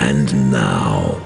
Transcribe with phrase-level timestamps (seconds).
[0.00, 1.20] And now,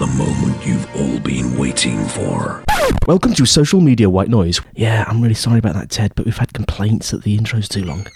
[0.00, 2.64] the moment you've all been waiting for.
[3.06, 4.60] Welcome to Social Media White Noise.
[4.74, 7.84] Yeah, I'm really sorry about that, Ted, but we've had complaints that the intro's too
[7.84, 8.06] long.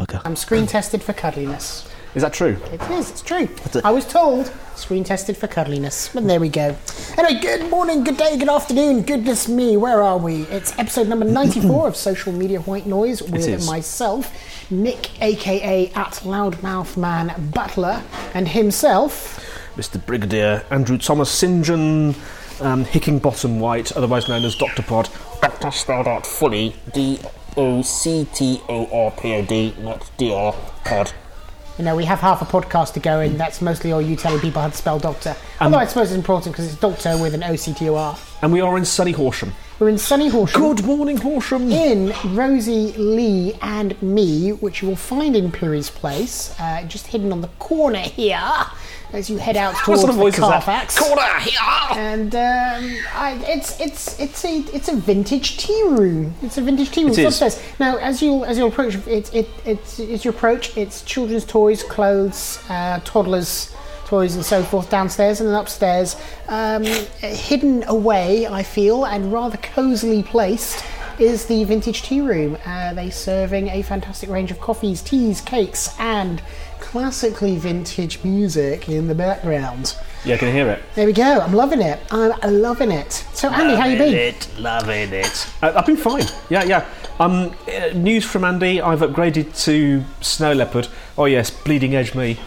[0.00, 0.22] Bugger.
[0.24, 1.86] I'm screen tested for cuddliness.
[2.14, 2.56] Is that true?
[2.72, 3.48] It is, it's true.
[3.82, 6.14] I was told screen tested for cuddliness.
[6.14, 6.76] and there we go.
[7.18, 9.02] Anyway, good morning, good day, good afternoon.
[9.02, 10.42] Goodness me, where are we?
[10.42, 14.32] It's episode number 94 of Social Media White Noise with myself,
[14.70, 18.02] Nick, aka at Loudmouth Man Butler,
[18.32, 19.40] and himself.
[19.76, 20.04] Mr.
[20.04, 21.64] Brigadier Andrew Thomas St.
[21.64, 22.14] John
[22.60, 24.82] um, Hickingbottom White, otherwise known as Dr.
[24.82, 25.08] Pod.
[25.42, 27.18] Doctor spelled out fully D
[27.56, 30.52] O C T O R P O D, not D R
[30.84, 31.12] pod.
[31.78, 34.38] You know, we have half a podcast to go, and that's mostly all you telling
[34.38, 35.34] people how to spell doctor.
[35.60, 38.16] Although I suppose it's important because it's doctor with an O C T O R.
[38.42, 39.52] And we are in sunny Horsham.
[39.80, 40.60] We're in sunny Horsham.
[40.60, 41.72] Good morning, Horsham.
[41.72, 47.32] in Rosie, Lee, and me, which you will find in Piri's Place, uh, just hidden
[47.32, 48.40] on the corner here
[49.14, 50.34] as you head out What towards sort of the is?
[50.36, 50.98] Carfax.
[50.98, 51.58] Corner here!
[51.96, 56.34] And um, I, it's it's it's a it's a vintage tea room.
[56.42, 57.12] It's a vintage tea room.
[57.12, 57.62] It It's is.
[57.78, 60.76] Now, as you as you approach, it's it it's it's your approach.
[60.76, 63.74] It's children's toys, clothes, uh, toddlers.
[64.06, 66.14] Toys and so forth downstairs and then upstairs,
[66.48, 66.84] um,
[67.20, 70.84] hidden away, I feel, and rather cosily placed,
[71.18, 72.58] is the vintage tea room.
[72.66, 76.42] Uh, they serving a fantastic range of coffees, teas, cakes, and
[76.94, 79.96] classically vintage music in the background.
[80.24, 80.80] Yeah, I can hear it.
[80.94, 81.40] There we go.
[81.40, 81.98] I'm loving it.
[82.12, 83.12] I'm loving it.
[83.32, 84.14] So, Andy, how you been?
[84.14, 85.48] it, loving it.
[85.60, 86.22] Uh, I've been fine.
[86.50, 86.86] Yeah, yeah.
[87.18, 88.80] Um, uh, news from Andy.
[88.80, 90.86] I've upgraded to Snow Leopard.
[91.18, 92.38] Oh yes, bleeding edge me.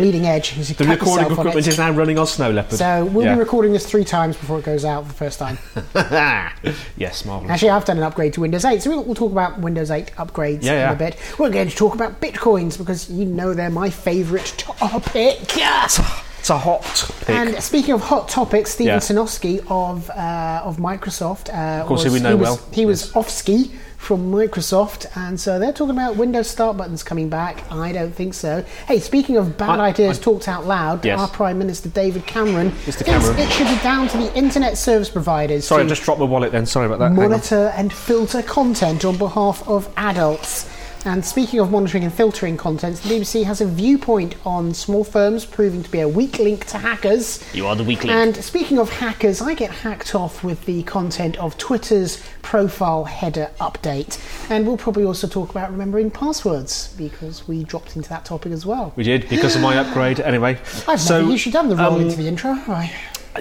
[0.00, 0.54] Leading edge.
[0.54, 2.78] The recording equipment is now running on Snow Leopard.
[2.78, 3.34] So we'll yeah.
[3.34, 5.58] be recording this three times before it goes out for the first time.
[6.96, 7.50] yes, marvelous.
[7.50, 10.12] Actually, I've done an upgrade to Windows 8, so we'll, we'll talk about Windows 8
[10.12, 11.16] upgrades Yeah, in a bit.
[11.38, 15.56] We're going to talk about bitcoins because you know they're my favourite topic.
[15.56, 16.00] Yes.
[16.38, 17.28] It's a hot pick.
[17.28, 18.98] And speaking of hot topics, Steven Yeah.
[18.98, 22.68] Sinofsky of uh, of Microsoft, uh, of course, who we know he was, well.
[22.72, 27.28] He was off ski from Microsoft, and so they're talking about Windows Start buttons coming
[27.28, 27.62] back.
[27.70, 28.64] I don't think so.
[28.88, 31.20] Hey, speaking of bad I- ideas I- talked out loud, Yes.
[31.20, 33.04] our Prime Minister David Cameron Mr.
[33.04, 33.38] Cameron.
[33.38, 36.26] it should be down to the internet service providers Sorry, I to just dropped my
[36.26, 36.64] wallet then.
[36.64, 37.12] Sorry about that.
[37.12, 40.64] Monitor and filter content on behalf of adults.
[41.04, 45.46] And speaking of monitoring and filtering content, the BBC has a viewpoint on small firms
[45.46, 47.42] proving to be a weak link to hackers.
[47.54, 48.10] You are the weak link.
[48.10, 53.50] And speaking of hackers, I get hacked off with the content of Twitter's profile header
[53.60, 54.20] update.
[54.50, 58.66] And we'll probably also talk about remembering passwords because we dropped into that topic as
[58.66, 58.92] well.
[58.96, 60.20] We did because of my upgrade.
[60.20, 62.92] Anyway, I've so never usually done the roll um, into the intro, I?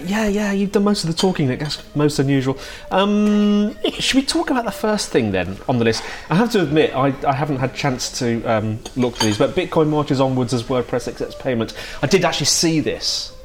[0.03, 1.47] Yeah, yeah, you've done most of the talking.
[1.47, 1.59] Nick.
[1.59, 2.57] That's most unusual.
[2.91, 6.03] Um, should we talk about the first thing then on the list?
[6.29, 9.55] I have to admit, I, I haven't had chance to um, look through these, but
[9.55, 11.73] Bitcoin marches onwards as WordPress accepts payment.
[12.01, 13.35] I did actually see this,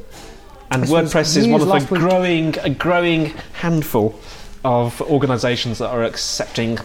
[0.70, 1.88] and This WordPress is one of the week.
[1.88, 4.18] growing, a growing handful
[4.64, 6.78] of organisations that are accepting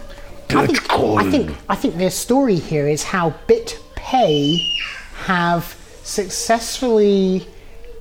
[0.51, 4.57] I think, I think I think their story here is how BitPay
[5.25, 7.45] have successfully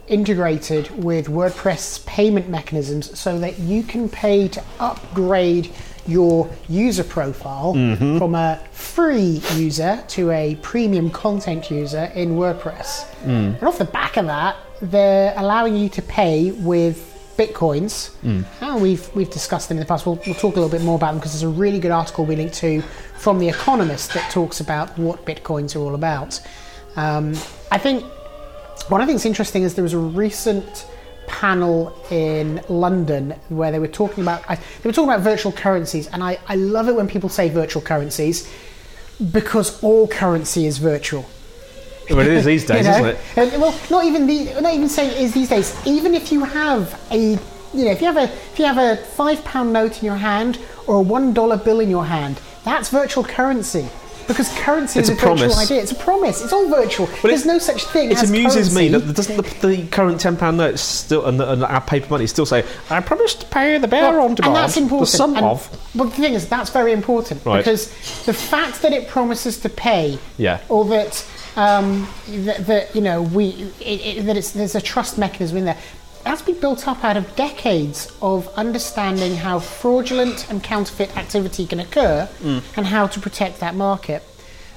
[0.08, 5.70] integrated with WordPress payment mechanisms so that you can pay to upgrade
[6.06, 8.19] your user profile mm-hmm.
[8.19, 13.04] from a free user to a premium content user in WordPress.
[13.22, 13.58] Mm.
[13.58, 17.04] And off the back of that, they're allowing you to pay with
[17.36, 18.14] bitcoins.
[18.60, 20.06] And we've we've discussed them in the past.
[20.06, 22.25] We'll, we'll talk a little bit more about them because there's a really good article
[22.25, 22.82] we linked to
[23.16, 26.40] from the Economist that talks about what bitcoins are all about.
[26.96, 27.34] Um,
[27.70, 28.04] I think
[28.89, 30.87] one I think is interesting is there was a recent
[31.27, 36.06] panel in London where they were talking about I, they were talking about virtual currencies,
[36.09, 38.50] and I, I love it when people say virtual currencies
[39.33, 41.28] because all currency is virtual.
[42.09, 42.99] Well, it is these days, You know?
[42.99, 43.53] isn't it?
[43.53, 45.77] And, well, not even the, not even saying it is these days.
[45.87, 47.19] Even if you have a,
[47.75, 50.17] you know, if you have a, if you have a five pound note in your
[50.17, 53.88] hand or a one dollar bill in your hand, that's virtual currency.
[54.28, 55.82] Because currency It's is a a, virtual idea.
[55.82, 56.43] It's a promise.
[56.43, 57.08] It's all virtual.
[57.23, 58.23] There's no such thing as.
[58.23, 61.64] It amuses me that doesn't the, the current ten pound notes still and, the, and
[61.64, 64.55] our paper money still say I promise to pay the bearer Well, on demand.
[64.55, 65.11] And that's important.
[65.11, 67.58] The sum And- of But the thing is, that's very important Right.
[67.58, 67.88] because
[68.26, 70.61] the fact that it promises to pay, Yeah.
[70.69, 71.26] or that
[71.56, 75.64] um, that, that you know we it, it, that it's there's a trust mechanism in
[75.64, 75.79] there.
[76.28, 81.80] That's been built up out of decades of understanding how fraudulent and counterfeit activity can
[81.80, 82.62] occur Mm.
[82.76, 84.22] and how to protect that market.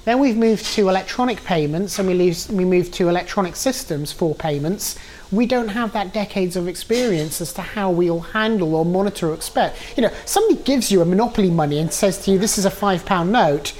[0.05, 4.33] Then we've moved to electronic payments and we, leave, we moved to electronic systems for
[4.33, 4.95] payments.
[5.29, 9.33] We don't have that decades of experience as to how we'll handle or monitor or
[9.33, 9.77] expect.
[9.97, 12.71] You know, somebody gives you a monopoly money and says to you, this is a
[12.71, 13.73] five pound note,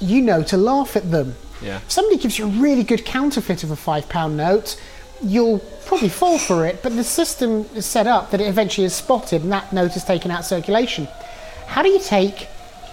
[0.00, 1.36] you know to laugh at them.
[1.62, 1.76] Yeah.
[1.76, 4.74] If somebody gives you a really good counterfeit of a five pound note,
[5.22, 8.94] you'll probably fall for it, but the system is set up that it eventually is
[8.94, 11.06] spotted and that note is taken out of circulation.
[11.66, 12.48] How do you take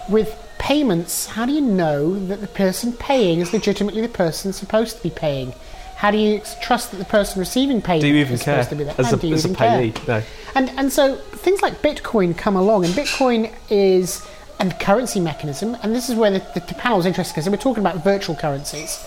[0.08, 4.96] with payments, how do you know that the person paying is legitimately the person supposed
[4.98, 5.52] to be paying?
[5.96, 8.70] How do you trust that the person receiving payment Do you even is care supposed
[8.70, 8.94] to be there?
[8.98, 9.78] as And a, do you as a even care?
[9.78, 9.94] payee?
[10.06, 10.22] No.
[10.54, 14.26] And and so things like Bitcoin come along, and Bitcoin is
[14.58, 17.56] a currency mechanism, and this is where the, the, the panel is interesting because we're
[17.56, 19.04] talking about virtual currencies.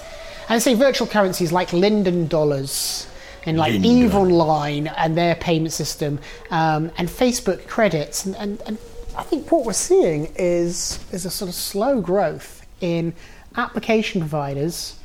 [0.50, 3.08] And I say virtual currencies like Linden dollars
[3.46, 3.92] and like Linden.
[3.92, 6.20] Eve Online and their payment system,
[6.52, 8.78] um, and Facebook credits, and, and, and
[9.18, 13.14] I think what we're seeing is is a sort of slow growth in
[13.56, 15.00] application providers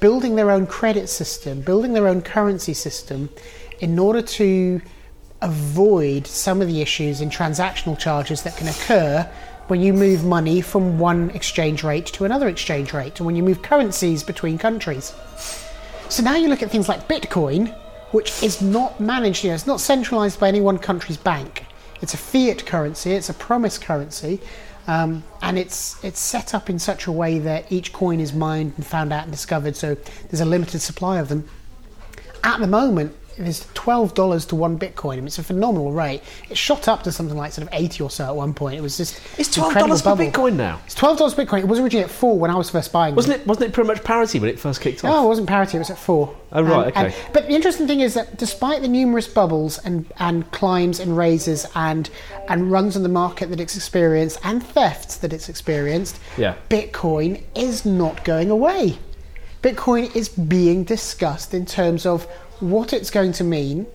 [0.00, 3.30] building their own credit system, building their own currency system
[3.78, 4.80] in order to
[5.42, 9.28] avoid some of the issues in transactional charges that can occur
[9.68, 13.42] when you move money from one exchange rate to another exchange rate, and when you
[13.42, 15.14] move currencies between countries.
[16.12, 17.74] So now you look at things like Bitcoin,
[18.10, 21.64] which is not managed, you know, it's not centralized by any one country's bank.
[22.02, 24.38] It's a fiat currency, it's a promise currency,
[24.86, 28.74] um, and it's it's set up in such a way that each coin is mined
[28.76, 29.74] and found out and discovered.
[29.74, 29.94] So
[30.28, 31.48] there's a limited supply of them.
[32.44, 35.14] At the moment, there's twelve dollars to one Bitcoin.
[35.14, 36.22] I mean, it's a phenomenal rate.
[36.50, 38.76] It shot up to something like sort of eighty or so at one point.
[38.76, 40.14] It was just It's twelve dollars per.
[40.16, 40.80] Bitcoin now.
[40.86, 41.60] It's twelve dollars Bitcoin.
[41.60, 43.14] It was originally at four when I was first buying.
[43.14, 43.46] Wasn't it?
[43.46, 45.10] Wasn't it pretty much parity when it first kicked off?
[45.10, 45.76] No, it wasn't parity.
[45.76, 46.34] It was at four.
[46.54, 47.16] Oh, right, And- and- okay.
[47.32, 51.66] but the interesting thing is that despite the numerous bubbles and, and climbs and raises
[51.74, 52.10] and
[52.48, 56.54] and runs on the market that it's experienced and thefts that it's experienced, Yeah.
[56.68, 58.98] Bitcoin is not going away.
[59.62, 62.26] Bitcoin is being discussed in terms of
[62.62, 63.86] what it's going to mean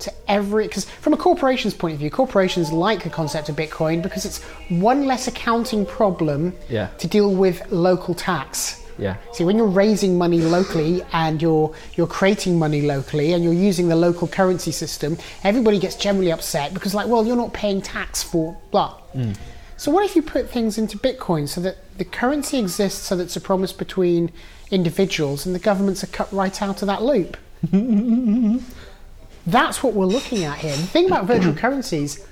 [0.00, 4.02] to every because from a corporation's point of view corporations like the concept of bitcoin
[4.02, 6.88] because it's one less accounting problem Yeah.
[6.98, 9.16] to deal with local tax Yeah.
[9.32, 13.88] See, when you're raising money locally and you're you're creating money locally and you're using
[13.88, 18.22] the local currency system, everybody gets generally upset because, like, well, you're not paying tax
[18.22, 18.94] for blah.
[19.14, 19.34] Mm.
[19.76, 23.24] So what if you put things into Bitcoin so that the currency exists so that
[23.24, 24.30] it's a promise between
[24.70, 27.36] individuals and the governments are cut right out of that loop?
[29.46, 30.74] That's what we're looking at here.
[30.76, 32.26] The thing about virtual currencies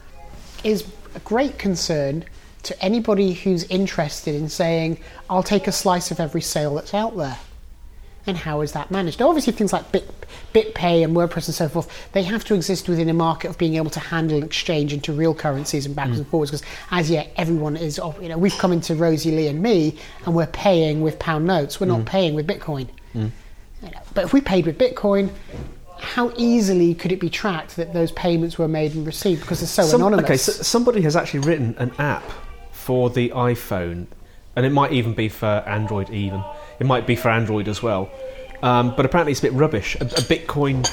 [0.65, 0.85] is
[1.15, 2.25] a great concern
[2.65, 4.99] to anybody who's interested in saying,
[5.29, 7.39] I'll take a slice of every sale that's out there.
[8.25, 9.19] And how is that managed?
[9.19, 10.09] Now, obviously, things like Bit,
[10.55, 13.75] BitPay and WordPress and so forth, they have to exist within a market of being
[13.75, 16.31] able to handle and exchange into real currencies and backwards and mm.
[16.31, 16.53] forwards.
[16.53, 20.37] Because as yet, everyone is, you know, we've come into Rosie Lee and me, and
[20.37, 21.81] we're paying with pound notes.
[21.81, 22.07] We're not mm.
[22.07, 22.87] paying with Bitcoin.
[23.13, 23.33] Mm.
[23.83, 25.31] You know, But if we paid with Bitcoin,
[25.99, 29.69] how easily could it be tracked that those payments were made and received because they're
[29.69, 30.25] so Some- anonymous?
[30.25, 32.25] Okay, so somebody has actually written an app
[32.73, 34.07] for the iPhone,
[34.57, 36.11] and it might even be for Android.
[36.11, 36.43] Even
[36.79, 38.11] it might be for Android as well.
[38.63, 39.97] Um, but apparently, it's a bit rubbish.
[40.01, 40.89] A, a Bitcoin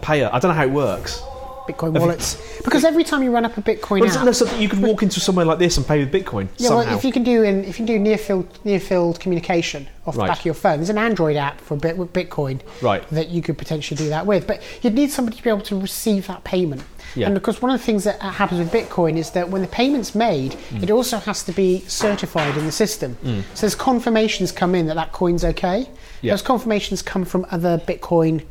[0.00, 0.28] payer.
[0.32, 1.22] I don't know how it works.
[1.66, 2.36] Bitcoin wallets.
[2.64, 4.60] Because every time you run up a Bitcoin But is app, it no, so that
[4.60, 6.84] you could walk into somewhere like this and pay with Bitcoin yeah, somehow?
[6.86, 9.88] well, if you can do in, if you can do near field near field communication
[10.06, 10.26] off Right.
[10.26, 13.08] the back of your phone, there's an Android app for bit with Bitcoin Right.
[13.10, 14.46] that you could potentially do that with.
[14.46, 16.82] But you'd need somebody to be able to receive that payment.
[17.14, 17.26] Yeah.
[17.26, 19.68] And of course, one of the things that happens with Bitcoin is that when the
[19.68, 20.82] payment's made, Mm.
[20.82, 23.16] it also has to be certified in the system.
[23.54, 25.88] So there's confirmations come in that that coin's okay.
[26.22, 26.32] Yeah.
[26.32, 28.42] Those confirmations come from other Bitcoin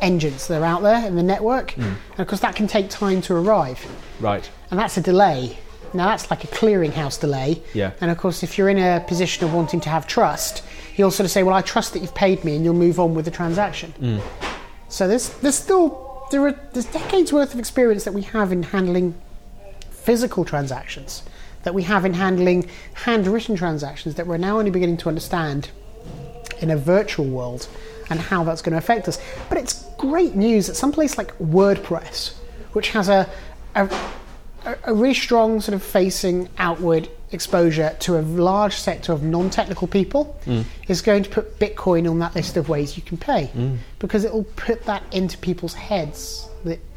[0.00, 1.82] engines that are out there in the network, Mm.
[2.12, 3.86] and of course that can take time to arrive
[4.20, 4.48] right.
[4.70, 5.58] and that's a delay.
[5.94, 7.62] Now that's like a clearinghouse delay.
[7.72, 7.92] Yeah.
[8.00, 10.62] And of course, if you're in a position of wanting to have trust,
[10.96, 13.14] you'll sort of say, "Well, I trust that you've paid me," and you'll move on
[13.14, 13.94] with the transaction.
[14.00, 14.20] Mm.
[14.88, 18.64] So there's there's still there are there's decades worth of experience that we have in
[18.64, 19.14] handling
[19.90, 21.22] physical transactions,
[21.62, 22.68] that we have in handling
[23.04, 25.70] handwritten transactions that we're now only beginning to understand
[26.60, 27.66] in a virtual world
[28.10, 29.20] and how that's going to affect us.
[29.48, 32.34] But it's great news that some place like WordPress,
[32.72, 33.28] which has a,
[33.74, 33.88] a,
[34.84, 40.38] a- really strong sort of facing outward exposure to a large sector of non-technical people,
[40.46, 40.64] mm.
[40.88, 43.50] is going to put Bitcoin on that list of ways you can pay.
[43.54, 43.78] Mm.
[43.98, 46.47] Because it will put that into people's heads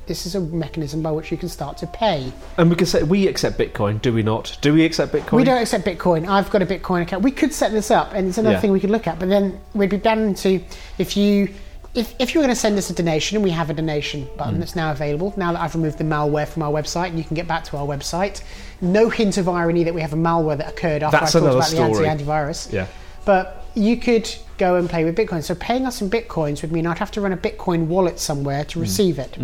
[0.08, 2.31] this is a mechanism by which you can start to pay.
[2.58, 4.58] And we can say we accept Bitcoin, do we not?
[4.62, 5.34] Do we accept Bitcoin?
[5.38, 6.27] We don't accept Bitcoin.
[6.27, 7.24] I've got a Bitcoin account.
[7.24, 8.62] We could set this up, and it's another Yeah.
[8.62, 9.20] thing we could look at.
[9.20, 10.60] But then we'd be down to
[10.98, 11.50] if you
[11.93, 14.38] if, if you're going to send us a donation, and we have a donation Mm.
[14.38, 15.34] button that's now available.
[15.36, 17.75] Now that I've removed the malware from our website, and you can get back to
[17.75, 18.41] our website.
[18.79, 21.53] No hint of irony that we have a malware that occurred after That's I talked
[21.53, 21.93] about story.
[22.05, 22.72] the anti-antivirus.
[22.72, 22.86] Yeah.
[23.25, 25.43] But you could go and play with Bitcoin.
[25.43, 28.63] So paying us in Bitcoins would mean I'd have to run a Bitcoin wallet somewhere
[28.63, 28.67] Mm.
[28.70, 29.38] to receive it.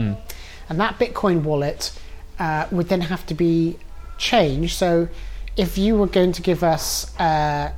[0.70, 1.98] And that Bitcoin wallet
[2.40, 3.78] uh, would then have to be
[4.18, 4.76] changed.
[4.76, 5.08] So
[5.56, 7.74] if you were going to give us a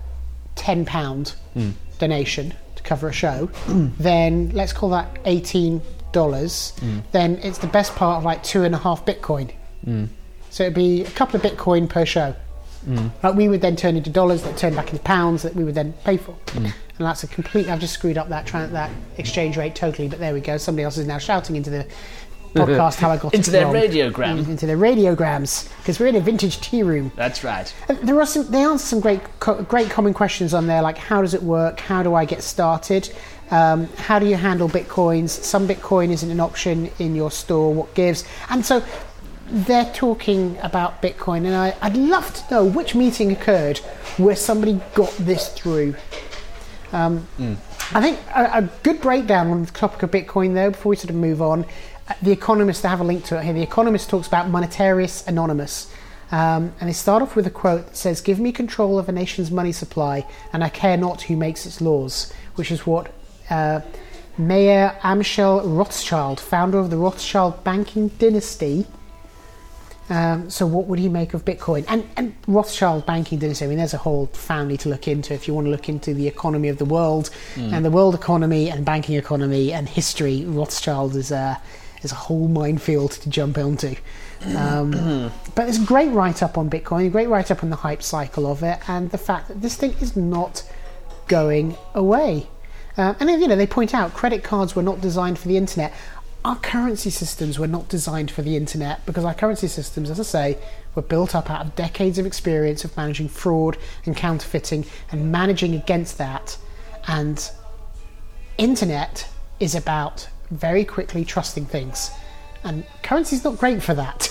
[0.56, 1.72] ten pound hmm.
[1.98, 3.88] donation to cover a show, hmm.
[4.00, 5.82] then let's call that eighteen
[6.12, 6.74] dollars.
[6.80, 7.00] Hmm.
[7.12, 9.52] Then it's the best part of like two and a half Bitcoin.
[10.50, 12.36] So it'd be a couple of Bitcoin per show.
[13.22, 15.76] Like we would then turn into dollars that turn back into pounds that we would
[15.76, 16.36] then pay for.
[16.98, 17.70] And that's a complete.
[17.70, 20.08] I've just screwed up that tran that exchange rate totally.
[20.08, 20.58] But there we go.
[20.58, 21.86] Somebody else is now shouting into the
[22.54, 23.76] podcast how I got Into their wrong.
[23.76, 24.48] radiogram.
[24.48, 27.12] Into their radiograms because we're in a vintage tea room.
[27.16, 27.74] That's right.
[27.88, 28.50] And There are some.
[28.50, 31.80] They answer some great, co- great common questions on there, like how does it work?
[31.80, 33.12] How do I get started?
[33.52, 35.30] Um, how do you handle bitcoins?
[35.30, 37.74] Some Bitcoin isn't an option in your store.
[37.74, 38.24] What gives?
[38.50, 38.84] And so
[39.48, 43.80] they're talking about Bitcoin, and I, I'd love to know which meeting occurred
[44.18, 45.96] where somebody got this through.
[46.94, 47.28] Um,
[47.92, 51.10] I think a, a good breakdown on the topic of Bitcoin, though, before we sort
[51.10, 51.66] of move on.
[52.10, 53.54] Uh, The Economist, I have a link to it here.
[53.54, 55.92] The Economist talks about Monetarists Anonymous.
[56.32, 59.12] Um, and they start off with a quote that says, Give me control of a
[59.12, 63.12] nation's money supply, and I care not who makes its laws, which is what
[63.50, 63.82] uh,
[64.38, 68.86] Mayer Amschel Rothschild, founder of the Rothschild banking dynasty,
[70.10, 71.86] um, so what would he make of Bitcoin?
[71.88, 75.48] And, and Rothschild banking dynasty, I mean, there's a whole family to look into if
[75.48, 78.84] you want to look into the economy of the world and the world economy and
[78.84, 80.46] banking economy and history.
[80.46, 81.62] Rothschild is a,
[82.02, 83.96] is a whole minefield to jump onto.
[84.56, 84.92] Um,
[85.56, 88.64] but there's a great write-up on Bitcoin, a great write-up on the hype cycle of
[88.64, 90.64] it and the fact that this thing is not
[91.28, 92.48] going away.
[92.98, 95.94] Um, and you know, they point out credit cards were not designed for the internet.
[96.44, 100.24] Our currency systems were not designed for the internet because our currency systems, as I
[100.24, 100.58] say,
[100.96, 105.76] were built up out of decades of experience of managing fraud and counterfeiting and managing
[105.76, 106.58] against that.
[107.08, 107.50] And
[108.58, 109.30] internet
[109.60, 112.12] is about very quickly trusting things.
[112.64, 114.30] And currency's not great for that.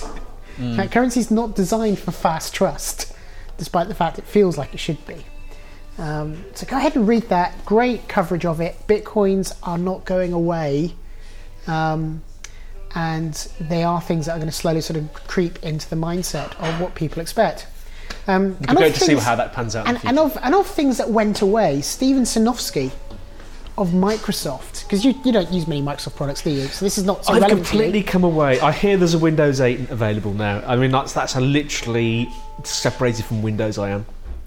[0.58, 3.12] Like, currency's not designed for fast trust,
[3.58, 5.24] despite the fact it feels like it should be.
[5.98, 7.64] Um, so go ahead and read that.
[7.64, 8.76] Great coverage of it.
[8.86, 10.94] Bitcoins are not going away.
[11.66, 12.22] Um,
[12.94, 16.58] and they are things that are going to slowly sort of creep into the mindset
[16.58, 17.66] of what people expect.
[18.26, 19.86] Um, and great of to see how that pans out.
[19.86, 22.90] in and, the and of and of things that went away, Steven Sinofsky
[23.78, 26.66] of Microsoft, because you, you don't use many Microsoft products, do you?
[26.66, 27.82] So this is not so I've relevant to you.
[27.82, 28.60] completely come away.
[28.60, 30.62] I hear there's a Windows 8 available now.
[30.66, 32.28] I mean, that's that's how literally
[32.64, 34.06] separated from Windows I am.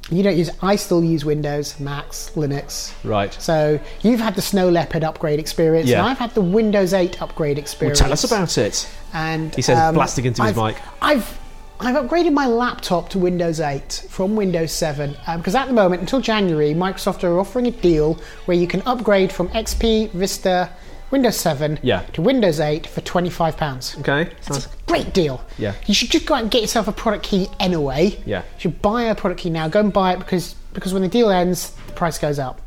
[0.09, 0.49] You don't use.
[0.61, 2.91] I still use Windows, Macs, Linux.
[3.03, 3.31] Right.
[3.39, 5.99] So you've had the Snow Leopard upgrade experience, Yeah.
[5.99, 7.99] and I've had the Windows 8 upgrade Well, experience.
[7.99, 8.89] tell us about it.
[9.13, 10.81] And He says, um, blasting into his I've- mic.
[11.01, 11.39] I've
[11.83, 16.01] I've upgraded my laptop to Windows 8 from Windows 7 um, because at the moment,
[16.01, 20.69] until January, Microsoft are offering a deal where you can upgrade from XP, Vista,
[21.09, 22.01] Windows 7 Yeah.
[22.13, 23.95] to Windows 8 for twenty five pounds.
[23.99, 24.21] Okay.
[24.37, 25.43] It's Sounds, a great deal.
[25.57, 25.73] Yeah.
[25.87, 28.17] You should just go out and get yourself a product key anyway.
[28.25, 28.43] Yeah.
[28.55, 29.67] You should buy a product key now.
[29.67, 32.61] Go and buy it because because when the deal ends, the price goes up.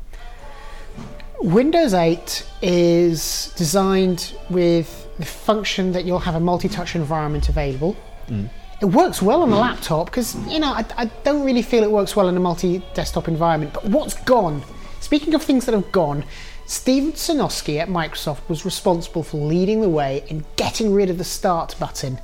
[1.40, 7.96] Windows 8 is designed with the function that you'll have a multi-touch environment available.
[8.28, 8.48] Mm.
[8.84, 11.90] It works well on a laptop because you know I, I don't really feel it
[11.90, 13.72] works well in a multi-desktop environment.
[13.72, 14.62] But what's gone?
[15.00, 16.22] Speaking of things that have gone,
[16.66, 21.24] Steven Sinofsky at Microsoft was responsible for leading the way in getting rid of the
[21.24, 22.18] Start button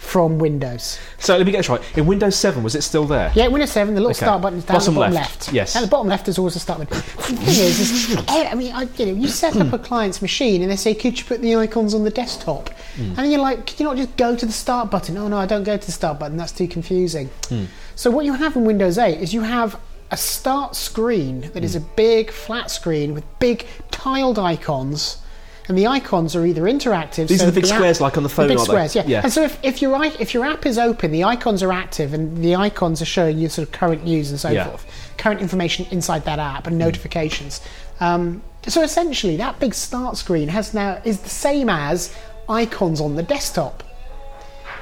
[0.00, 0.98] from Windows.
[1.18, 1.80] so let me get this right.
[1.96, 3.30] In Windows 7, was it still there?
[3.34, 4.24] Yeah, Windows 7, the little Okay.
[4.24, 5.52] start button is down Bottom at the bottom left, left.
[5.52, 5.76] yes.
[5.76, 6.96] At the bottom left is always a start button.
[6.96, 7.80] The thing is,
[8.10, 10.94] is I mean, I, you know, you set up a client's machine and they say,
[10.94, 12.70] could you put the icons on the desktop?
[12.96, 13.02] Hmm.
[13.02, 15.16] And then you're like, could you not just go to the start button?
[15.18, 16.36] Oh no, I don't go to the start button.
[16.38, 17.28] That's too confusing.
[17.48, 17.66] Hmm.
[17.94, 19.78] So what you have in Windows 8 is you have
[20.10, 25.18] a start screen that is a big flat screen with big tiled icons.
[25.70, 27.28] And the icons are either interactive.
[27.28, 29.04] These so are the big app- squares like on the phone, The big squares, yeah.
[29.06, 29.20] Yeah.
[29.22, 32.42] And so if, if your if your app is open, the icons are active, and
[32.42, 34.64] the icons are showing you sort of current news and so Yeah.
[34.66, 34.84] forth,
[35.16, 37.60] current information inside that app and notifications.
[38.00, 42.12] Um, so essentially, that big start screen has now is the same as
[42.48, 43.84] icons on the desktop.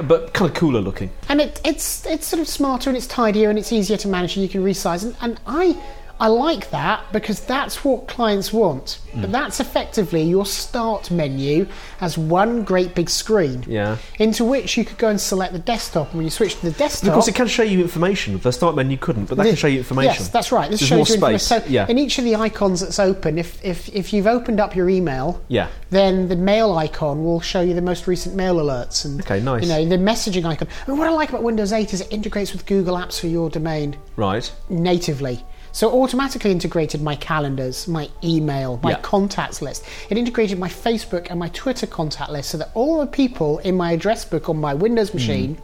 [0.00, 1.10] But kind of cooler looking.
[1.28, 4.36] and it, it's it's sort of smarter and it's tidier and it's easier to manage
[4.36, 5.76] and you can resize and, and I
[6.20, 8.98] I like that because that's what clients want.
[9.12, 9.20] Mm.
[9.22, 11.66] But that's effectively your start menu
[12.00, 13.64] as one great big screen.
[13.68, 13.98] Yeah.
[14.18, 16.08] Into which you could go and select the desktop.
[16.08, 18.36] And when you switch to the desktop, Of course, it can show you information.
[18.38, 20.12] The start menu couldn't, but that can show you information.
[20.14, 20.68] Yes, that's right.
[20.70, 21.38] This There's shows more you information.
[21.38, 21.64] space.
[21.64, 21.86] So yeah.
[21.88, 25.40] in each of the icons that's open, if, if if you've opened up your email,
[25.48, 25.68] Yeah.
[25.90, 29.62] then the mail icon will show you the most recent mail alerts and Okay, nice.
[29.62, 30.66] You know the messaging icon.
[30.86, 33.28] I mean, what I like about Windows 8 is it integrates with Google Apps for
[33.28, 34.50] your domain Right.
[34.68, 35.44] natively.
[35.78, 38.96] So it automatically integrated my calendars, my email, my Yeah.
[39.00, 39.84] contacts list.
[40.10, 43.76] It integrated my Facebook and my Twitter contact list so that all the people in
[43.76, 44.74] my address book on my.
[44.74, 45.56] Windows machine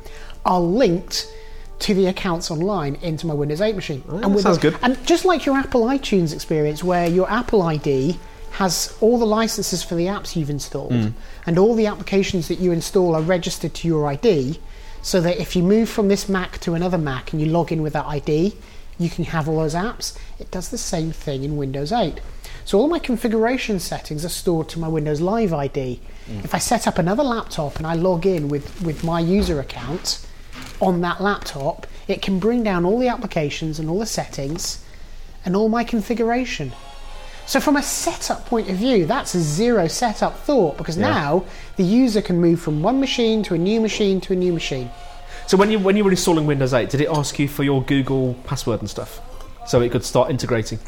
[0.46, 1.26] are linked
[1.80, 4.04] to the accounts online into my Windows 8 machine.
[4.08, 4.76] that with sounds good.
[4.82, 8.16] And just like your Apple iTunes experience, where your Apple ID
[8.52, 11.08] has all the licenses for the apps you've installed, Hmm.
[11.44, 14.60] and all the applications that you install are registered to your ID,
[15.02, 17.82] so that if you move from this Mac to another Mac and you log in
[17.82, 18.54] with that ID,
[18.98, 20.16] you can have all those apps.
[20.38, 22.20] It does the same thing in Windows 8.
[22.64, 26.00] So all my configuration settings are stored to my Windows Live ID.
[26.26, 26.44] Mm.
[26.44, 30.26] If I set up another laptop and I log in with, with my user account
[30.80, 34.84] on that laptop, it can bring down all the applications and all the settings
[35.44, 36.72] and all my configuration.
[37.46, 41.44] So from a setup point of view, that's a zero setup thought because now
[41.76, 44.90] the user can move from one machine to a new machine to a new machine.
[45.46, 47.82] So when you when you were installing Windows 8, did it ask you for your
[47.82, 49.20] Google password and stuff,
[49.66, 50.78] so it could start integrating?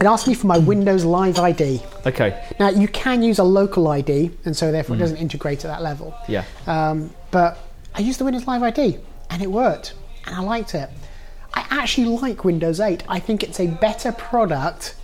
[0.00, 1.80] It asked me for my Windows Live ID.
[2.06, 2.44] Okay.
[2.58, 5.82] Now you can use a local ID, and so therefore it doesn't integrate at that
[5.82, 6.14] level.
[6.26, 6.44] Yeah.
[6.66, 7.58] Um, but
[7.94, 8.98] I used the Windows Live ID,
[9.30, 9.94] and it worked,
[10.26, 10.88] and I liked it.
[11.54, 13.04] I actually like Windows 8.
[13.08, 14.96] I think it's a better product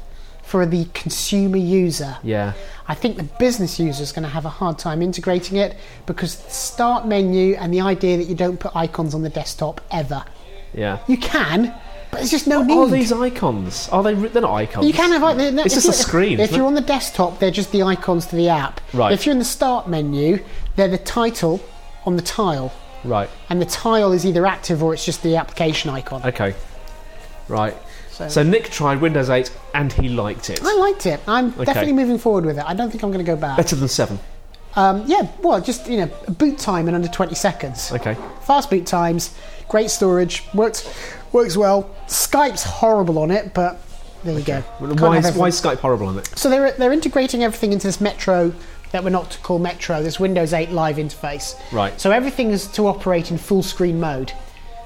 [0.49, 2.17] for the consumer user.
[2.23, 2.55] Yeah.
[2.89, 5.77] I think the business user is going to have a hard time integrating it
[6.07, 9.83] because the start menu and the idea that you don't put icons on the desktop
[9.91, 10.25] ever.
[10.73, 11.01] Yeah.
[11.07, 11.75] You can,
[12.11, 12.79] but there's just no need.
[12.79, 13.91] Are these icons?
[13.91, 14.15] Are they?
[14.15, 14.87] They're not icons.
[14.87, 17.51] You can have like no, It's just a screen, If you're on the desktop, they're
[17.51, 18.81] just the icons to the app.
[18.95, 19.13] Right.
[19.13, 20.43] If you're in the start menu,
[20.77, 21.61] they're the title
[22.07, 22.73] on the tile,
[23.05, 23.29] Right.
[23.51, 26.23] and the tile is either active or it's just the application icon.
[26.25, 26.55] Okay.
[27.49, 27.77] Right.
[28.19, 30.61] So- So, Nick tried Windows 8 and he liked it.
[30.65, 31.21] I liked it.
[31.29, 32.65] I'm definitely moving forward with it.
[32.67, 33.57] I don't think I'm going to go back.
[33.57, 34.19] Better than 7.
[34.75, 37.93] Um, yeah, well, just you know, boot time in under 20 seconds.
[37.93, 38.17] Okay.
[38.43, 39.35] Fast boot times,
[39.69, 40.89] great storage, works
[41.33, 41.91] works well.
[42.07, 43.81] Skype's horrible on it, but
[44.25, 44.63] there you go.
[44.81, 46.29] Can't Why have is, why is Skype horrible on it?
[46.37, 48.53] So they're they're integrating everything into this Metro
[48.93, 51.55] that we're not to call Metro, this Windows 8 live interface.
[51.73, 51.99] Right.
[52.01, 54.33] So everything is to operate in full screen mode.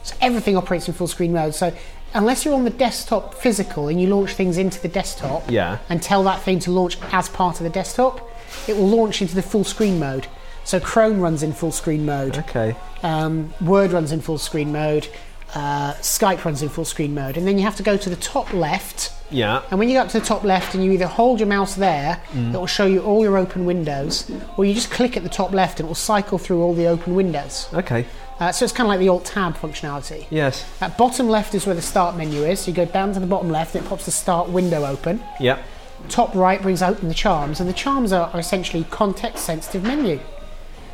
[0.05, 1.55] So everything operates in full screen mode.
[1.55, 1.73] So
[2.15, 5.79] unless you're on the desktop physical and you launch things into the desktop Yeah.
[5.89, 8.21] and tell that thing to launch as part of the desktop,
[8.69, 10.27] it will launch into the full screen mode.
[10.65, 12.39] So Chrome runs in full screen mode.
[12.39, 12.77] Okay.
[13.03, 15.09] Um, Word runs in full screen mode.
[15.55, 17.37] Uh, Skype runs in full screen mode.
[17.37, 19.63] And then you have to go to the top left Yeah.
[19.71, 21.75] and when you go up to the top left and you either hold your mouse
[21.75, 25.29] there, it will show you all your open windows, or you just click at the
[25.29, 27.69] top left and it will cycle through all the open windows.
[27.75, 28.07] Okay.
[28.41, 30.27] Uh, so it's kind of like the Alt Tab functionality.
[30.31, 30.65] Yes.
[30.81, 32.61] At bottom left is where the start menu is.
[32.61, 35.23] So you go down to the bottom left and it pops the start window open.
[35.39, 35.63] Yeah.
[36.09, 40.19] Top right brings open the charms, and the charms are, are essentially context sensitive menu.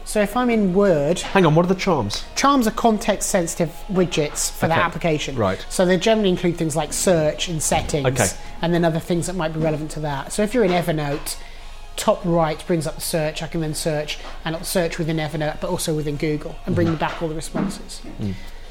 [0.04, 2.24] So if I'm in Word, Hang on, what are the charms?
[2.34, 5.36] Charms are context sensitive widgets for that application.
[5.36, 5.64] Right.
[5.68, 8.28] So they generally include things like search and settings Okay.
[8.62, 10.32] and then other things that might be relevant to that.
[10.32, 11.36] So if you're in Evernote,
[11.98, 13.42] top right brings up the search.
[13.42, 16.88] I can then search and it'll search within Evernote but also within Google and bring
[16.88, 18.00] me back all the responses.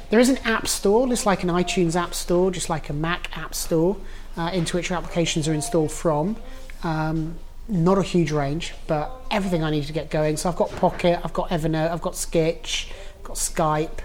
[0.09, 3.29] There is an app store, just like an iTunes app store, just like a Mac
[3.37, 3.97] app store,
[4.37, 6.37] uh, into which your applications are installed from.
[6.83, 7.35] Um,
[7.67, 10.37] not a huge range, but everything I need to get going.
[10.37, 13.99] So I've got Pocket, I've got Evernote, I've got Sketch, I've got Skype,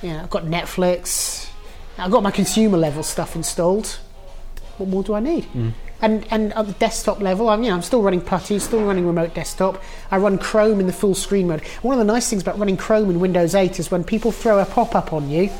[0.00, 1.50] yeah, I've got Netflix.
[1.96, 3.98] I've got my consumer level stuff installed.
[4.78, 5.44] What more do I need?
[5.52, 5.72] Mm.
[6.00, 9.06] And and at the desktop level, I'm you know I'm still running Putty, still running
[9.06, 9.82] remote desktop.
[10.10, 11.64] I run Chrome in the full screen mode.
[11.82, 14.60] One of the nice things about running Chrome in Windows 8 is when people throw
[14.60, 15.50] a pop up on you,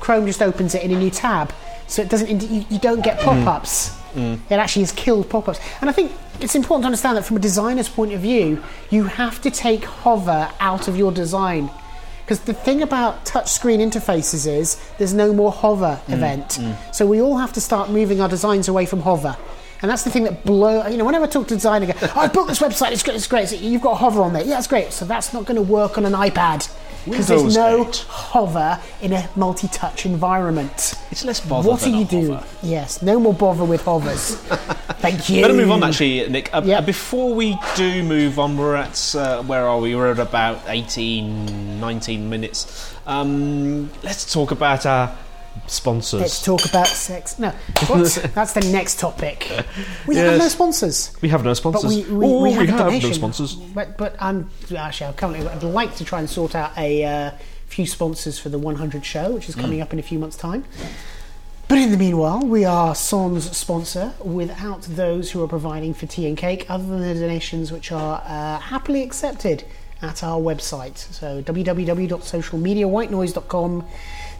[0.00, 1.52] Chrome just opens it in a new tab,
[1.86, 3.24] so it doesn't you, you don't get mm.
[3.24, 3.90] pop ups.
[4.14, 4.38] Mm.
[4.50, 5.60] It actually has killed pop ups.
[5.80, 9.04] And I think it's important to understand that from a designer's point of view, you
[9.04, 11.70] have to take hover out of your design.
[12.24, 16.58] Because the thing about touchscreen interfaces is there's no more hover mm, event.
[16.60, 16.94] Mm.
[16.94, 19.36] So we all have to start moving our designs away from hover.
[19.82, 20.86] And that's the thing that blow.
[20.86, 22.92] You know, whenever I talk to a designer, I go, oh, "I built this website.
[22.92, 23.16] It's great.
[23.16, 23.48] It's great.
[23.50, 24.42] So you've got hover on there.
[24.42, 24.92] Yeah, that's great.
[24.94, 26.74] So that's not going to work on an iPad
[27.04, 27.96] because there's no 8.
[28.08, 30.94] hover in a multi-touch environment.
[31.10, 31.68] It's less bother.
[31.68, 32.40] What are you doing?
[32.62, 34.34] Yes, no more bother with hovers.
[35.04, 35.42] Thank you.
[35.42, 36.52] Better move on, actually, Nick.
[36.54, 36.86] Uh, Yep.
[36.86, 39.94] before we do move on, we're at uh, where are we?
[39.94, 42.94] We're at about 18, 19 minutes.
[43.06, 45.14] Um, let's talk about our
[45.66, 46.20] sponsors.
[46.20, 47.38] Let's talk about sex.
[47.38, 47.50] No,
[47.86, 48.30] what?
[48.34, 49.50] that's the next topic.
[50.06, 51.16] We have no sponsors.
[51.22, 51.90] we have no But sponsors.
[51.90, 53.54] we, we, oh, we have, no sponsors.
[53.54, 57.30] But, but I'm actually, I'm currently, I'd like to try and sort out a uh,
[57.66, 59.60] few sponsors for the 100 show, which is Mm.
[59.60, 60.64] coming up in a few months' time.
[61.66, 66.26] But in the meanwhile, we are Son's sponsor without those who are providing for tea
[66.26, 69.64] and cake, other than the donations which are uh, happily accepted
[70.02, 70.98] at our website.
[70.98, 73.84] So www.socialmediawhitenoise.com.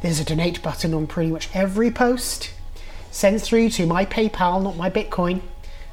[0.04, 2.52] There's a donate button on pretty much every post.
[3.10, 5.40] Sends through to my PayPal, not my Bitcoin.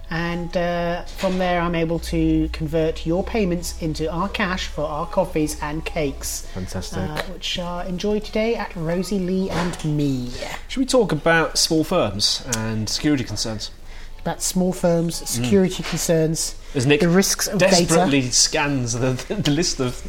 [0.10, 5.08] And uh, from there, I'm able to convert your payments into our cash for our
[5.08, 6.46] coffees and cakes.
[6.48, 6.98] Fantastic.
[6.98, 10.30] Uh, which are enjoyed today at Rosie Lee and me.
[10.68, 13.72] Should we talk about small firms and security concerns?
[14.20, 18.22] About small firms, security concerns, As Nick the risks of data.
[18.34, 20.06] scans the, the list of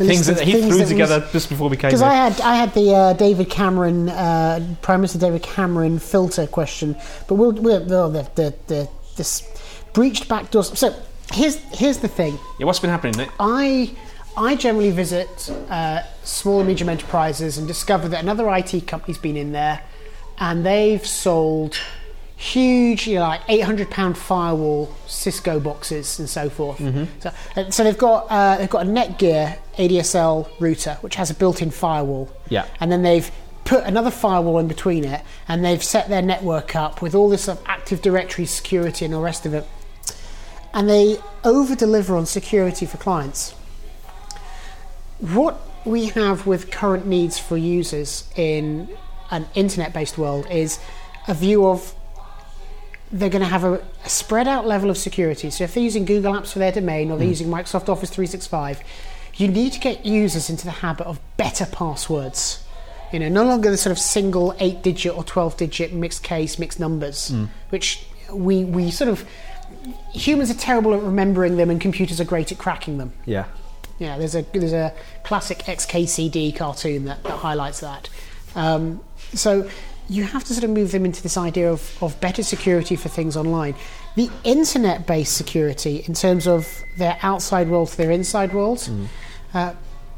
[0.00, 2.00] The things that he things threw that was- together just before we came Because.
[2.00, 6.96] I had I had the uh, David Cameron uh, Prime Minister David Cameron filter question,
[7.28, 9.46] but we'll, we'll, well, the, the, the this
[9.92, 10.74] breached backdoors.
[10.74, 10.94] So
[11.34, 12.38] here's here's the thing.
[12.58, 13.28] yeah, what's been happening, Nick?
[13.38, 13.94] I
[14.38, 19.36] I generally visit uh, small and medium enterprises and discover that another IT company's been
[19.36, 19.82] in there,
[20.38, 21.78] and they've sold
[22.40, 26.78] huge, you know, like eight hundred pound firewall Cisco boxes and so forth.
[27.20, 31.34] So, uh, so they've got uh, they've got a Netgear ADSL router which has a
[31.34, 32.30] built-in firewall.
[32.48, 32.66] Yeah.
[32.80, 33.30] and then they've
[33.64, 37.44] put another firewall in between it, and they've set their network up with all this
[37.44, 39.66] sort of Active Directory security and all the rest of it
[40.72, 43.52] and they over deliver on security for clients.
[45.18, 48.88] What we have with current needs for users in
[49.30, 50.78] an internet based world is
[51.28, 51.94] a view of
[53.12, 55.50] they're going to have a, a spread out level of security.
[55.50, 58.80] So if they're using Google Apps for their domain or they're using Microsoft Office 365,
[59.34, 62.64] you need to get users into the habit of better passwords.
[63.12, 66.58] You know, no longer the sort of single eight digit or 12 digit mixed case,
[66.58, 67.32] mixed numbers,
[67.70, 69.26] which we, we sort of.
[70.12, 73.12] Humans are terrible at remembering them and computers are great at cracking them.
[73.24, 73.46] Yeah.
[73.98, 74.94] Yeah, there's a there's a
[75.24, 78.08] classic XKCD cartoon that, that highlights that.
[78.54, 79.00] Um,
[79.34, 79.68] so
[80.10, 83.08] you have to sort of move them into this idea of, of better security for
[83.08, 83.76] things online.
[84.16, 89.06] The internet-based security, in terms of their outside world to their inside worlds, mm.
[89.54, 89.74] uh,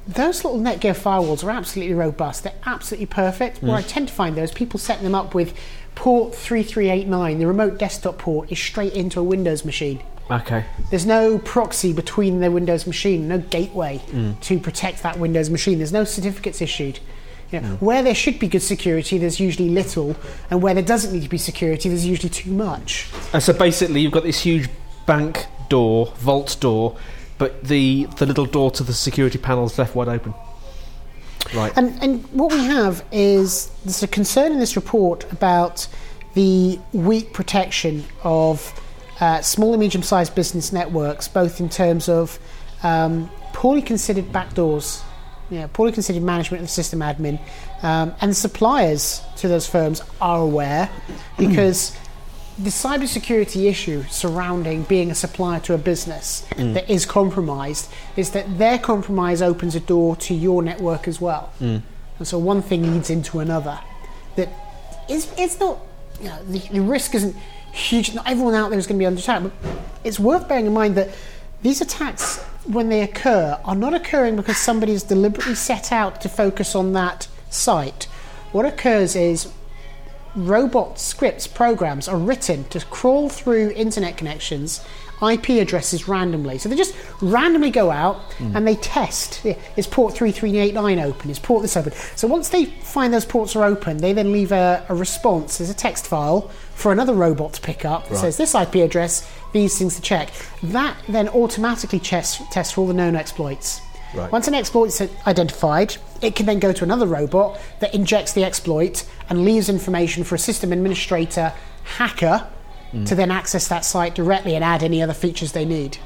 [0.09, 2.43] those little Netgear firewalls are absolutely robust.
[2.43, 3.61] They're absolutely perfect.
[3.61, 3.69] Mm.
[3.69, 5.55] What I tend to find is people setting them up with
[5.95, 10.03] port 3389, the remote desktop port, is straight into a Windows machine.
[10.31, 10.65] Okay.
[10.89, 14.41] There's no proxy between the Windows machine, no gateway mm.
[14.41, 15.77] to protect that Windows machine.
[15.77, 16.99] There's no certificates issued.
[17.53, 20.17] You know, Where there should be good security, there's usually little,
[20.51, 23.11] and where there doesn't need to be security, there's usually too much.
[23.35, 24.71] And so basically, you've got this huge
[25.07, 26.97] bank door, vault door,
[27.37, 30.33] but the the little door to the security panel is left wide open.
[31.55, 31.73] Right.
[31.77, 35.87] And, and what we have is there's a concern in this report about
[36.35, 38.73] the weak protection of
[39.21, 42.39] uh, small and medium sized business networks, both in terms of
[42.83, 45.03] um, poorly considered backdoors,
[45.53, 47.39] yeah, poorly considered management of the system admin,
[47.83, 51.37] um, and suppliers to those firms are aware mm.
[51.37, 51.97] because
[52.59, 56.73] the cybersecurity issue surrounding being a supplier to a business mm.
[56.75, 61.53] that is compromised is that their compromise opens a door to your network as well.
[61.61, 61.83] Mm.
[62.19, 63.79] And so one thing leads into another.
[64.37, 64.49] That
[65.09, 65.79] is, it's not,
[66.21, 67.37] you know, the, the risk isn't
[67.73, 68.15] huge.
[68.15, 69.53] Not everyone out there is going to be under attack, but
[70.05, 71.11] it's worth bearing in mind that
[71.63, 76.29] these attacks, when they occur, are not occurring because somebody has deliberately set out to
[76.29, 78.05] focus on that site.
[78.53, 79.53] What occurs is
[80.35, 84.85] robot scripts programs are written to crawl through internet connections
[85.23, 86.59] IP addresses randomly.
[86.59, 88.57] So they just randomly go out hmm.
[88.57, 89.45] and they test.
[89.77, 91.31] Is port 3389 open?
[91.31, 91.93] Is port this open?
[92.17, 95.71] So once they find those ports are open, they then leave a, a response as
[95.71, 99.79] a text file for another robot to pick up that says this IP address, these
[99.79, 100.31] things to check.
[100.63, 103.81] That then automatically checks, tests for all the known exploits.
[104.15, 104.31] Right.
[104.31, 108.45] Once an exploit is identified, it can then go to another robot that injects the
[108.45, 111.53] exploit and leaves information for a system administrator
[111.85, 112.47] hacker
[112.93, 113.07] Mm.
[113.09, 115.97] to then access that site directly and add any other features they need.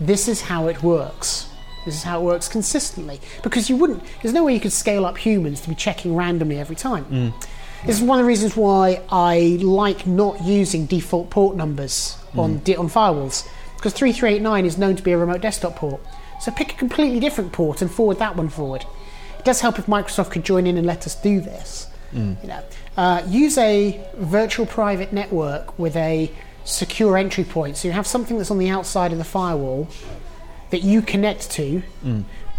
[0.00, 1.48] This is how it works.
[1.84, 3.20] This is how it works consistently.
[3.42, 6.58] Because you wouldn't, there's no way you could scale up humans to be checking randomly
[6.58, 7.04] every time.
[7.04, 7.46] Mm.
[7.86, 12.38] This is one of the reasons why I like not using default port numbers mm.
[12.38, 13.48] on, di- on firewalls.
[13.76, 16.00] Because 3389 is known to be a remote desktop port.
[16.40, 18.84] So pick a completely different port and forward that one forward.
[19.38, 21.88] It does help if Microsoft could join in and let us do this.
[22.14, 22.62] You know,
[22.96, 26.30] uh, use a virtual private network with a
[26.64, 27.76] secure entry point.
[27.76, 29.88] So you have something that's on the outside of the firewall
[30.70, 31.82] that you connect to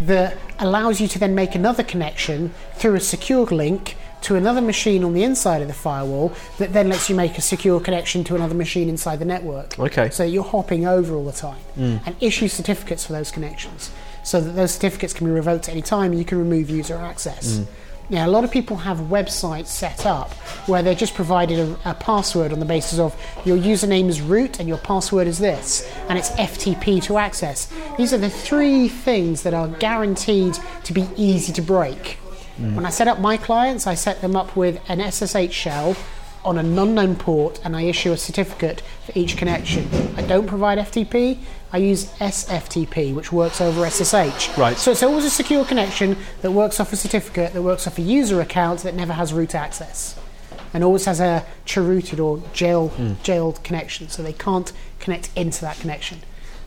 [0.02, 5.04] that allows you to then make another connection through a secure link to another machine
[5.04, 8.36] on the inside of the firewall that then lets you make a secure connection to
[8.36, 9.78] another machine inside the network.
[9.78, 10.10] Okay.
[10.10, 13.92] So you're hopping over all the time and issue certificates for those connections
[14.24, 16.96] so that those certificates can be revoked at any time and you can remove user
[16.96, 17.62] access.
[18.14, 20.32] Now, a lot of people have websites set up
[20.68, 24.60] where they're just provided a, a password on the basis of your username is root
[24.60, 27.74] and your password is this, and it's FTP to access.
[27.98, 32.20] These are the three things that are guaranteed to be easy to break.
[32.60, 32.76] Mm.
[32.76, 35.96] When I set up my clients, I set them up with an SSH shell
[36.46, 39.88] on an unknown port and I issue a certificate for each connection.
[40.18, 41.40] I don't provide FTP,
[41.72, 44.58] I use SFTP, which works over SSH.
[44.58, 44.78] Right.
[44.78, 48.02] So it's always a secure connection that works off a certificate, that works off a
[48.02, 50.20] user account that never has root access.
[50.74, 55.78] And always has a chrooted or jail, jailed connection, so they can't connect into that
[55.78, 56.20] connection.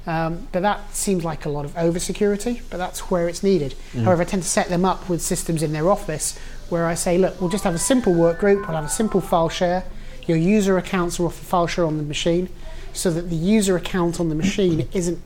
[0.06, 3.74] Um, but that seems like a lot of over security, but that's where it's needed.
[4.04, 7.18] However, I tend to set them up with systems in their office where I say,
[7.18, 9.84] look, we'll just have a simple work group, we'll have a simple file share.
[10.26, 12.48] Your user accounts are off a file share on the machine,
[12.92, 15.20] so that the user account on the machine isn't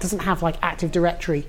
[0.00, 1.46] doesn't have like Active Directory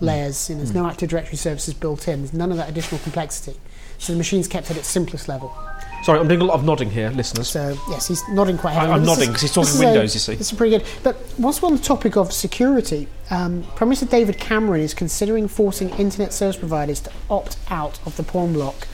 [0.00, 0.48] layers.
[0.48, 0.90] You know, there's no mm.
[0.90, 2.20] Active Directory services built in.
[2.20, 3.58] There's none of that additional complexity.
[3.98, 5.56] So the machine's kept at its simplest level.
[6.04, 7.48] Sorry, I'm doing a lot of nodding here, listeners.
[7.48, 8.92] So yes, he's nodding quite heavily.
[8.94, 10.34] I'm This nodding 'cause he's talking is a- Windows, you see.
[10.36, 10.86] This is pretty good.
[11.02, 15.48] But whilst we're on the topic of security, um, Prime Minister David Cameron is considering
[15.48, 18.86] forcing internet service providers to opt out of the porn block,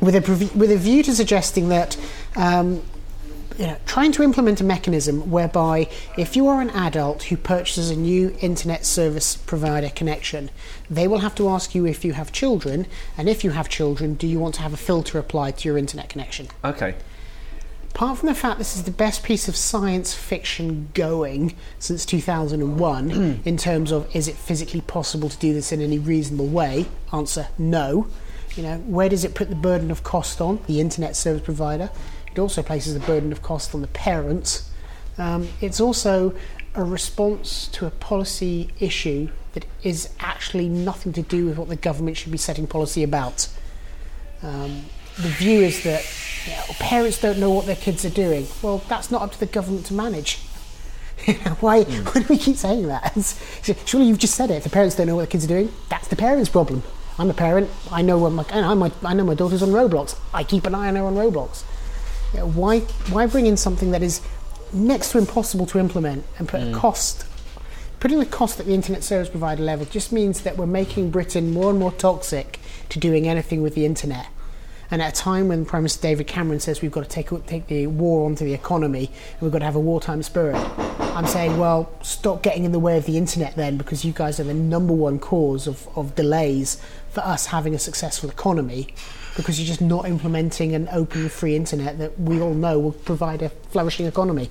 [0.00, 1.96] with a with a view to suggesting that.
[2.34, 2.82] Um,
[3.58, 5.88] you know, trying to implement a mechanism whereby
[6.18, 10.50] if you are an adult who purchases a new internet service provider connection,
[10.90, 12.86] they will have to ask you if you have children,
[13.16, 15.78] and if you have children, do you want to have a filter applied to your
[15.78, 16.48] internet connection?
[16.64, 16.96] Okay.
[17.90, 23.10] apart from the fact this is the best piece of science fiction going since 2001
[23.44, 27.46] in terms of is it physically possible to do this in any reasonable way answer
[27.56, 28.08] no
[28.56, 31.88] you know where does it put the burden of cost on the internet service provider
[32.34, 34.70] it also places the burden of cost on the parents
[35.18, 36.34] um, it's also
[36.74, 41.76] a response to a policy issue that is actually nothing to do with what the
[41.76, 43.48] government should be setting policy about
[44.42, 44.84] um,
[45.16, 46.04] the view is that
[46.46, 48.46] you know, parents don't know what their kids are doing.
[48.62, 50.40] Well, that's not up to the government to manage.
[51.26, 53.14] You know, why, why do we keep saying that?
[53.86, 54.54] Surely you've just said it.
[54.54, 56.82] If the parents don't know what the kids are doing, that's the parents' problem.
[57.18, 57.70] I'm a parent.
[57.92, 60.18] I know what my, I know my, I know my daughter's on Roblox.
[60.34, 61.62] I keep an eye on her on Roblox.
[62.34, 64.20] You know, why, why bring in something that is
[64.72, 66.74] next to impossible to implement and put a mm.
[66.74, 67.26] cost
[68.04, 71.50] putting the cost at the internet service provider level just means that we're making Britain
[71.50, 74.26] more and more toxic to doing anything with the internet.
[74.90, 77.68] And at a time when Prime Minister David Cameron says we've got to take, take
[77.68, 80.56] the war onto the economy and we've got to have a wartime spirit,
[81.16, 84.38] I'm saying, well, stop getting in the way of the internet then because you guys
[84.38, 88.88] are the number one cause of, of delays for us having a successful economy
[89.36, 93.42] because you're just not implementing an open free internet that we all know will provide
[93.42, 94.50] a flourishing economy.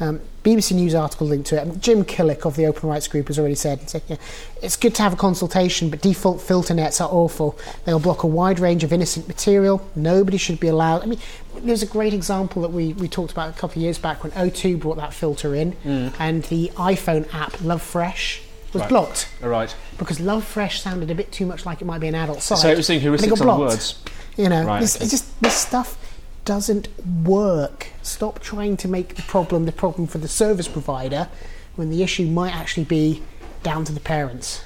[0.00, 1.80] Um, BBC News article linked to it.
[1.80, 4.16] Jim Killock of the Open Rights Group has already said, said yeah,
[4.60, 7.58] it's good to have a consultation, but default filter nets are awful.
[7.84, 9.88] They'll block a wide range of innocent material.
[9.94, 11.02] Nobody should be allowed.
[11.02, 11.20] I mean,
[11.58, 14.32] there's a great example that we, we talked about a couple of years back when
[14.32, 15.76] O2 brought that filter in,
[16.18, 18.42] and the iPhone app Love Fresh
[18.74, 18.88] was Right.
[18.90, 19.74] blocked All right.
[19.98, 22.58] because Love Fresh sounded a bit too much like it might be an adult site.
[22.58, 23.94] So it was saying and it got heuristics on words.
[24.36, 25.06] You know, Right, this, okay.
[25.06, 25.96] just this stuff
[26.44, 26.88] doesn't
[27.24, 27.86] work.
[28.02, 31.28] Stop trying to make the problem the problem for the service provider
[31.76, 33.22] when the issue might actually be
[33.62, 34.60] down to the parents.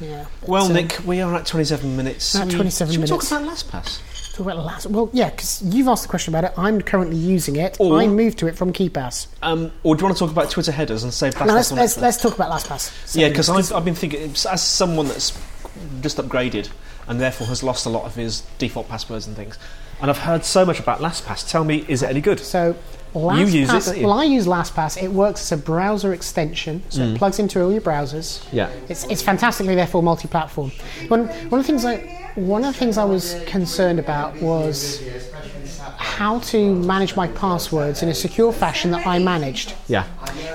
[0.00, 0.26] Yeah.
[0.46, 2.34] Well, So, Nick, we are at 27 minutes.
[2.34, 3.28] At We- 27 should we minutes.
[3.28, 3.98] talk about LastPass?
[4.32, 4.86] Talk about last.
[4.86, 6.58] Well, yeah, because you've asked the question about it.
[6.58, 7.76] I'm currently using it.
[7.78, 9.26] Or- I moved to it from KeePass.
[9.42, 11.72] Um, or do you want to talk about Twitter headers and save LastPass Now let's
[11.72, 13.08] on let's, let's talk about LastPass.
[13.08, 15.38] So, Yeah, because I've, I've been thinking, as someone that's
[16.00, 16.70] just upgraded
[17.08, 19.58] and therefore has lost a lot of his default passwords and things,
[20.00, 21.48] and I've heard so much about LastPass.
[21.48, 22.40] Tell me, is it any good?
[22.40, 22.76] So
[23.14, 24.06] LastPass, You use it, you?
[24.06, 25.02] Well, I use LastPass.
[25.02, 28.40] It works as a browser extension, so it plugs into all your browsers.
[28.44, 28.52] Mm.
[28.52, 28.70] Yeah.
[28.88, 30.70] It's, it's fantastically therefore multi-platform.
[31.08, 31.96] One, one of the things I
[32.34, 35.02] one of the things I was concerned about was
[35.98, 39.74] how to manage my passwords in a secure fashion that I managed.
[39.88, 40.04] Yeah.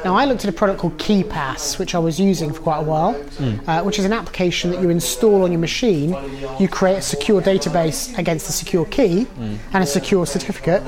[0.04, 2.84] Now, I looked at a product called KeePass, which I was using for quite a
[2.84, 3.70] while, Hmm.
[3.70, 6.15] uh, which is an application that you install on your machine.
[6.60, 9.56] You create a secure database against a secure key Hmm.
[9.74, 10.82] and a secure certificate.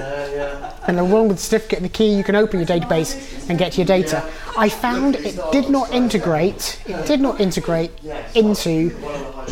[0.89, 3.77] And along with the certificate and the key, you can open your database and get
[3.77, 4.27] your data.
[4.57, 6.81] I found it did not integrate.
[6.87, 7.91] It did not integrate
[8.33, 8.89] into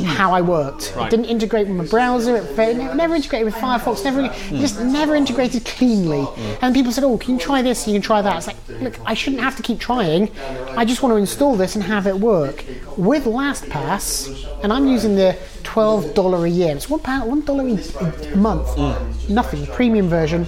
[0.03, 0.93] how I worked.
[0.95, 1.05] Right.
[1.05, 2.37] It didn't integrate with my browser.
[2.37, 4.03] It it never integrated with Firefox.
[4.03, 6.23] Never, it just never integrated cleanly.
[6.25, 6.57] Mm.
[6.63, 7.87] And people said, "Oh, can you try this?
[7.87, 10.31] You can try that." It's like, look, I shouldn't have to keep trying.
[10.75, 12.65] I just want to install this and have it work.
[12.97, 16.75] With LastPass, and I'm using the twelve dollar a year.
[16.75, 18.67] It's one pound, one dollar a month.
[18.75, 19.29] Mm.
[19.29, 19.67] Nothing.
[19.67, 20.47] Premium version.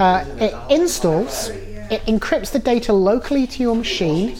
[0.00, 1.50] Uh, it installs.
[1.90, 4.34] It encrypts the data locally to your machine.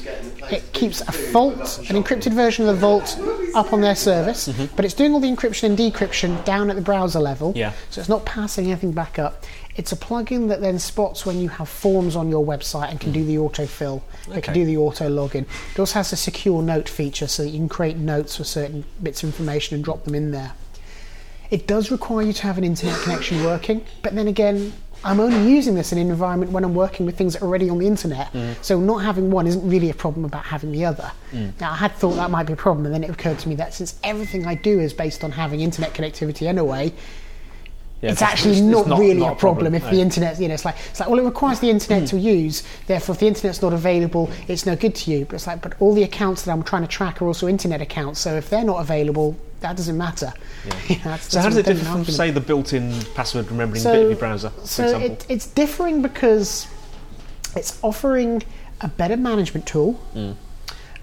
[0.51, 3.21] It keeps a vault, an encrypted version of the vault,
[3.55, 6.83] up on their service, but it's doing all the encryption and decryption down at the
[6.83, 7.53] browser level.
[7.55, 7.73] Yeah.
[7.91, 9.45] So it's not passing anything back up.
[9.77, 13.13] It's a plugin that then spots when you have forms on your website and can
[13.13, 14.03] do the autofill.
[14.35, 15.47] It can do the auto login.
[15.73, 18.85] It also has a secure note feature so that you can create notes for certain
[19.03, 20.53] bits of information and drop them in there.
[21.51, 25.51] It does require you to have an internet connection working, but then again, I'm only
[25.51, 27.87] using this in an environment when I'm working with things that are already on the
[27.87, 28.33] internet.
[28.33, 28.63] Mm.
[28.63, 31.11] So not having one isn't really a problem about having the other.
[31.33, 31.59] Mm.
[31.61, 33.55] Now I had thought that might be a problem, and then it occurred to me
[33.57, 36.93] that since everything I do is based on having internet connectivity anyway,
[38.03, 39.91] Yeah, it's actually not, not- really not a problem, if no.
[39.91, 42.63] the internet, you know, it's like it's like well, it requires the internet to use.
[42.87, 45.27] Therefore, if the internet's not available, it's no good to you.
[45.27, 47.83] But it's like, but all the accounts that I'm trying to track are also internet
[47.83, 48.19] accounts.
[48.21, 50.33] So if they're not available, that doesn't matter.
[50.89, 52.17] You know, that's- So how does it differ from, argument.
[52.17, 56.01] say, the built-in password remembering So- bit of your browser, for So it, it's differing
[56.01, 56.67] because
[57.57, 58.43] it's offering
[58.81, 60.01] a better management tool.
[60.15, 60.37] Mm.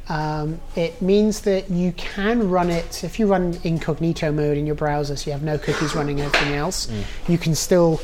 [0.10, 4.76] Um, it means that you can run it if you run incognito mode in your
[4.76, 6.88] browser, so you have no cookies running everything else.
[6.88, 7.04] Mm.
[7.30, 8.00] You can still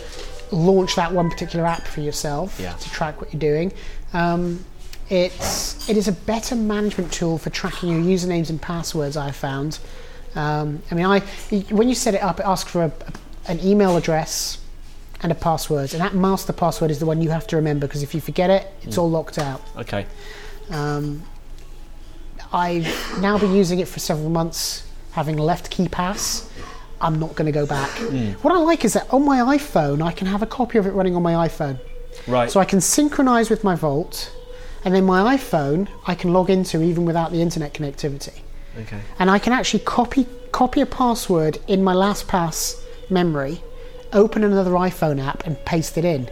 [0.52, 2.74] launch that one particular app for yourself Yeah.
[2.74, 3.72] to track what you're doing.
[4.14, 4.66] Um,
[5.10, 9.16] it's it is a better management tool for tracking your usernames and passwords.
[9.18, 9.80] I found.
[10.36, 11.20] Um, I mean, I
[11.70, 12.92] when you set it up, it asks for a,
[13.48, 14.60] an email address
[15.22, 18.04] and a password, and that master password is the one you have to remember because
[18.04, 19.62] if you forget it, it's all locked out.
[19.78, 20.06] okay.
[20.70, 21.24] Um,
[22.54, 26.48] I've now been using it for several months, having left KeePass.
[27.02, 27.90] I'm not going to go back.
[27.98, 28.32] Hmm.
[28.44, 30.92] What I like is that on my iPhone, I can have a copy of it
[30.92, 31.80] running on my iPhone.
[32.28, 32.50] Right.
[32.50, 34.32] So I can synchronize with my Vault,
[34.86, 38.42] and then my iPhone I can log into even without the internet connectivity.
[38.80, 39.02] okay.
[39.18, 43.64] And I can actually copy copy a password in my LastPass memory,
[44.14, 46.30] open another iPhone app, and paste it in.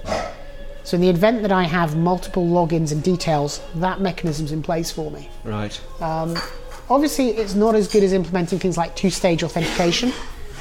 [0.83, 4.91] So in the event that I have multiple logins and details, that mechanism's in place
[4.91, 5.29] for me.
[5.43, 5.79] Right.
[6.01, 6.37] Um,
[6.89, 10.11] obviously, it's not as good as implementing things like two-stage authentication,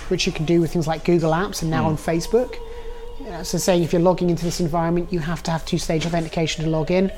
[0.09, 1.91] which you can do with things like Google Apps and now hmm.
[1.91, 2.57] on Facebook.
[3.21, 6.07] You know, so saying if you're logging into this environment, you have to have two-stage
[6.07, 7.11] authentication to log in.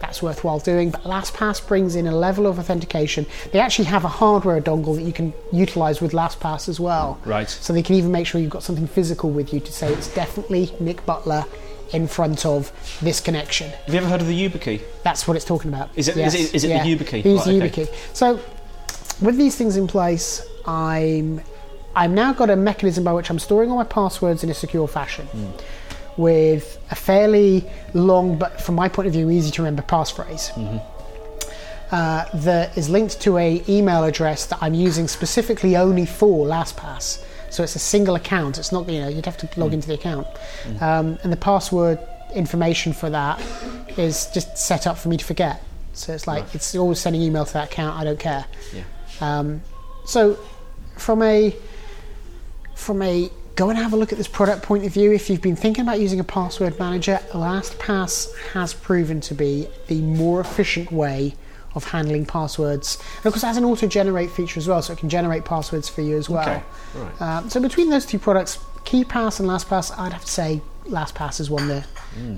[0.00, 0.90] That's worthwhile doing.
[0.90, 3.26] But LastPass brings in a level of authentication.
[3.52, 7.20] They actually have a hardware dongle that you can utilize with LastPass as well.
[7.24, 7.48] Right.
[7.48, 10.14] So they can even make sure you've got something physical with you to say it's
[10.14, 11.44] definitely Nick Butler
[11.92, 12.72] in front of
[13.02, 13.70] this connection.
[13.70, 14.80] Have you ever heard of the YubiKey?
[15.02, 15.90] That's what it's talking about.
[15.96, 16.84] Is it- is it- is it the yeah.
[16.84, 17.24] YubiKey?
[17.24, 17.84] Use the Right, okay.
[17.86, 17.94] YubiKey.
[18.12, 18.40] So,
[19.20, 21.40] with these things in place, I'm
[21.96, 24.86] I've now got a mechanism by which I'm storing all my passwords in a secure
[24.86, 25.46] fashion, Hmm.
[26.16, 30.52] with a fairly long, but from my point of view, easy to remember passphrase.
[30.52, 30.76] Mm-hmm.
[31.90, 37.22] Uh, that is linked to a email address that I'm using specifically only for LastPass.
[37.50, 38.58] So it's a single account.
[38.58, 39.74] It's not you know you'd have to log Mm.
[39.74, 40.26] into the account,
[40.80, 41.98] um, and the password
[42.34, 43.40] information for that
[43.96, 45.62] is just set up for me to forget.
[45.94, 47.98] So it's like it's always sending email to that account.
[47.98, 48.44] I don't care.
[48.74, 48.82] Yeah.
[49.20, 49.62] Um,
[50.04, 50.38] so
[50.96, 51.54] from a
[52.74, 55.42] from a go and have a look at this product point of view, if you've
[55.42, 60.92] been thinking about using a password manager, LastPass has proven to be the more efficient
[60.92, 61.34] way
[61.74, 62.98] of handling passwords.
[63.18, 65.88] And of course, it has an auto-generate feature as well, so it can generate passwords
[65.88, 66.48] for you as well.
[66.48, 66.62] Okay,
[66.94, 67.22] right.
[67.22, 71.50] Um, so between those two products, KeePass and LastPass, I'd have to say LastPass has
[71.50, 71.84] won the